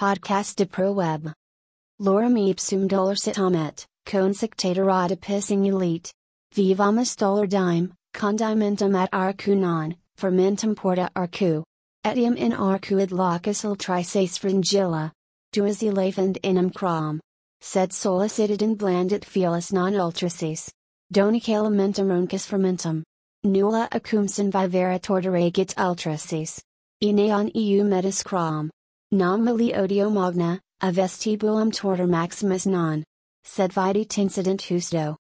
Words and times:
Podcast 0.00 0.56
de 0.56 0.64
pro 0.64 0.92
web. 0.92 1.30
Lorem 2.00 2.34
ipsum 2.34 2.88
dolor 2.88 3.14
sit 3.14 3.36
consectator 4.06 4.90
adipissing 4.90 5.66
elite. 5.66 6.10
Vivamus 6.54 7.14
dolor 7.14 7.46
dime, 7.46 7.92
condimentum 8.14 8.96
at 8.96 9.10
arcu 9.10 9.54
non, 9.54 9.94
fermentum 10.16 10.74
porta 10.74 11.10
arcu. 11.14 11.62
Etium 12.06 12.34
in 12.38 12.52
arcu 12.52 12.98
id 13.02 13.12
locus 13.12 13.62
ultrices 13.62 14.38
fringilla. 14.38 15.12
Duas 15.52 15.82
elefant 15.82 16.38
inum 16.42 16.72
crom. 16.72 17.20
Sed 17.60 17.92
solicited 17.92 18.62
in 18.62 18.76
blandit 18.76 19.22
felis 19.22 19.70
non 19.70 19.92
ultraces. 19.92 20.70
Donic 21.12 21.44
elementum 21.44 22.06
runcus 22.06 22.46
fermentum. 22.48 23.02
Nulla 23.44 23.86
acumsin 23.92 24.50
vivera 24.50 24.98
torderegit 24.98 25.74
ultraces. 25.74 26.58
Eneon 27.04 27.50
eu 27.54 27.84
metis 27.84 28.22
crom. 28.22 28.70
Nam 29.12 29.44
mali 29.44 29.72
odio 29.72 30.08
magna, 30.08 30.60
a 30.80 30.92
vestibulum 30.92 31.72
torter 31.72 32.08
maximus 32.08 32.64
non. 32.64 33.02
Sed 33.42 33.72
vidi 33.72 34.04
tincident 34.04 34.60
husto. 34.60 35.16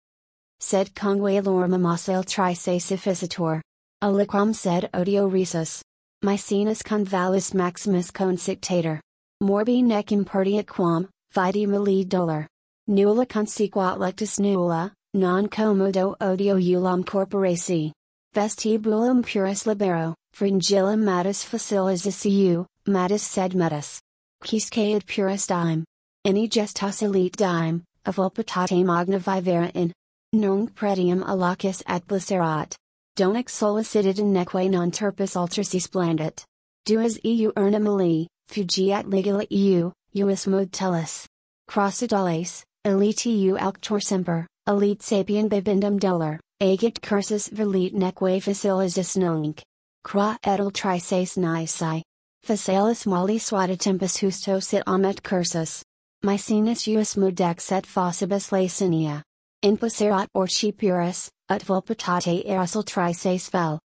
Sed 0.61 0.95
congue 0.95 1.43
lorma 1.43 1.81
mosel 1.81 2.23
trice 2.23 2.85
sufficitor. 2.85 3.63
Aliquam 4.03 4.55
sed 4.55 4.91
odio 4.93 5.31
risus. 5.33 5.81
Mycenus 6.23 6.83
convalis 6.83 7.55
maximus 7.55 8.11
consictator. 8.11 9.01
Morbi 9.43 9.83
nec 9.83 10.09
impertiat 10.09 10.67
quam, 10.67 11.09
vidi 11.33 11.65
mali 11.65 12.05
dolor. 12.05 12.47
Nulla 12.89 13.25
consequat 13.25 13.99
lectus 13.99 14.39
nulla, 14.39 14.93
non 15.15 15.49
commodo 15.49 16.15
odio 16.21 16.57
ulam 16.57 17.03
corporaci. 17.05 17.93
Vestibulum 18.35 19.23
puris 19.23 19.65
libero, 19.65 20.15
fringillum 20.37 21.03
matus 21.03 21.43
facilis 21.43 22.05
isiu, 22.05 22.67
matus 22.89 23.21
sed 23.21 23.53
metus. 23.53 24.01
Quisque 24.43 25.07
puris 25.07 25.47
dime. 25.47 25.85
Any 26.25 26.49
gestas 26.49 27.03
elite 27.03 27.37
dime, 27.37 27.85
of 28.07 28.17
volpitate 28.17 28.85
magna 28.85 29.19
vivera 29.19 29.71
in. 29.75 29.93
Nunc 30.35 30.75
pretium 30.75 31.23
alacus 31.25 31.83
at 31.87 32.07
blicerat. 32.07 32.75
Donex 33.17 33.51
solicited 33.51 34.19
in 34.19 34.33
neque 34.33 34.71
non 34.71 34.91
turpus 34.91 35.37
ultrasis 35.37 35.89
blandit. 35.89 36.45
Duas 36.85 37.19
eu 37.25 37.53
urna 37.53 37.81
mali, 37.81 38.29
fugiat 38.49 39.05
ligula 39.05 39.47
eu, 39.51 39.93
uis 40.15 40.47
mod 40.47 40.71
tellus. 40.71 41.27
Crossidales, 41.69 42.63
elite 42.85 43.27
eu 43.27 43.57
alctor 43.57 44.03
semper, 44.03 44.47
elite 44.67 45.01
sapien 45.01 45.49
bibendum 45.49 45.99
dolor, 45.99 46.39
agit 46.63 47.01
cursus 47.01 47.49
velit 47.49 47.93
neque 47.93 48.41
facilis 48.41 49.17
nunc. 49.17 49.63
Qua 50.05 50.39
edel 50.45 50.71
trices 50.71 51.37
nisi. 51.37 52.03
Facialis 52.45 53.07
mali 53.07 53.39
swata 53.39 53.77
tempus 53.77 54.19
husto 54.19 54.63
sit 54.63 54.83
amet 54.87 55.23
cursus. 55.23 55.83
Mycenus 56.25 56.87
us 56.97 57.15
mudex 57.15 57.71
et 57.73 57.85
fossibus 57.85 58.51
lacinia. 58.51 59.23
Imposerat 59.63 60.29
orchi 60.35 60.73
puris, 60.73 61.31
ut 61.51 61.63
volpitate 61.63 62.47
aerosol 62.49 62.85
trices 62.85 63.49
vel. 63.51 63.79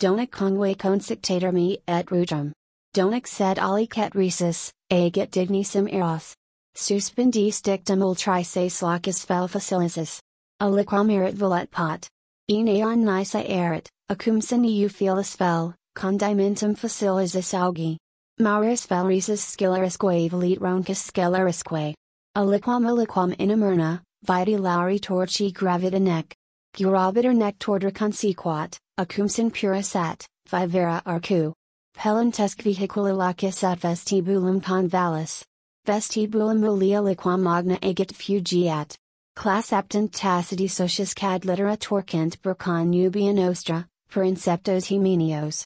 Donac 0.00 0.30
congue 0.30 0.76
consictator 0.76 1.52
me 1.52 1.78
et 1.86 2.06
rudrum. 2.06 2.52
Donac 2.94 3.26
sed 3.26 3.58
alicet 3.58 4.12
risus, 4.14 4.70
agit 4.90 5.30
dignissim 5.30 5.92
eros. 5.92 6.34
Suspendis 6.76 7.62
dictum 7.62 8.00
ultrices 8.00 8.82
locus 8.82 9.24
fel 9.24 9.48
facilisis. 9.48 10.20
Aliquam 10.60 11.10
erit 11.10 11.34
volet 11.34 11.70
pot. 11.70 12.08
Eneon 12.50 12.98
nisa 12.98 13.42
erit, 13.48 13.88
acumsin 14.10 14.64
eu 14.64 14.88
felis 14.88 15.36
fel, 15.36 15.74
condimentum 15.94 16.76
facilis 16.76 17.52
augi. 17.54 17.96
Maurus 18.40 18.86
valerisus 18.86 19.40
scelerisque 19.40 20.30
velit 20.30 20.60
roncus 20.60 21.10
scelerisque. 21.10 21.94
Aliquam 22.36 22.86
aliquam 22.86 23.36
inamerna, 23.36 24.00
vidi 24.24 24.56
lauri 24.56 24.98
torchi 24.98 25.52
gravida 25.52 26.00
nec. 26.00 26.34
Gurabiter 26.74 27.34
nec 27.34 27.58
torder 27.58 27.90
consequat, 27.90 28.78
acumsin 28.98 29.52
puris 29.52 29.94
at, 29.94 30.26
vivera 30.48 31.02
arcu. 31.04 31.52
Pelentesc 31.94 32.62
vehicula 32.62 33.14
lacus 33.14 33.62
at 33.62 33.80
vestibulum 33.80 34.62
convalis. 34.62 35.44
Vestibulum 35.86 36.58
mulia 36.60 37.02
liquam 37.02 37.42
magna 37.42 37.78
agit 37.82 38.12
fugiat. 38.14 38.96
Class 39.36 39.72
aptant 39.72 40.10
taciti 40.12 40.68
socius 40.70 41.12
cad 41.14 41.44
litera 41.44 41.76
torquent 41.76 42.40
per 42.40 42.54
con 42.54 42.90
nubian 42.90 43.38
ostra, 43.38 43.86
per 44.08 44.24
inceptos 44.24 44.86
hemenios. 44.86 45.60